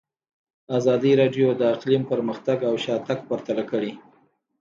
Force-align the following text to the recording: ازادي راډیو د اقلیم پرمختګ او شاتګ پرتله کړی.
ازادي 0.77 1.11
راډیو 1.21 1.47
د 1.55 1.61
اقلیم 1.75 2.03
پرمختګ 2.11 2.57
او 2.69 2.73
شاتګ 2.85 3.19
پرتله 3.29 3.63
کړی. 3.71 3.91